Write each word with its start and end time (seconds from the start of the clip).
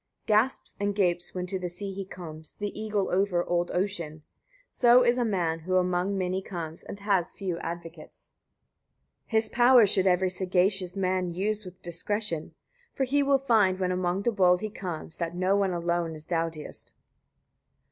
63. 0.25 0.33
Gasps 0.33 0.75
and 0.79 0.95
gapes, 0.95 1.35
when 1.35 1.45
to 1.45 1.59
the 1.59 1.69
sea 1.69 1.93
he 1.93 2.05
comes, 2.05 2.53
the 2.57 2.71
eagle 2.73 3.11
over 3.13 3.43
old 3.43 3.69
ocean; 3.69 4.23
so 4.71 5.03
is 5.03 5.15
a 5.19 5.23
man, 5.23 5.59
who 5.59 5.75
among 5.75 6.17
many 6.17 6.41
comes, 6.41 6.81
and 6.81 7.01
has 7.01 7.31
few 7.33 7.59
advocates. 7.59 8.31
64. 9.27 9.27
His 9.39 9.49
power 9.49 9.85
should 9.85 10.07
every 10.07 10.31
sagacious 10.31 10.95
man 10.95 11.35
use 11.35 11.63
with 11.65 11.83
discretion; 11.83 12.55
for 12.95 13.03
he 13.03 13.21
will 13.21 13.37
find, 13.37 13.79
when 13.79 13.91
among 13.91 14.23
the 14.23 14.31
bold 14.31 14.61
he 14.61 14.71
comes, 14.71 15.17
that 15.17 15.35
no 15.35 15.55
one 15.55 15.71
alone 15.71 16.15
is 16.15 16.25
doughtiest. 16.25 16.95